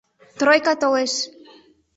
[0.39, 1.13] —Тройка толеш!